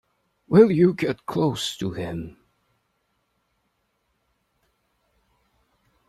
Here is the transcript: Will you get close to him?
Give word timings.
Will 0.47 0.71
you 0.71 0.95
get 0.95 1.27
close 1.27 1.77
to 1.77 1.91
him? 1.91 2.37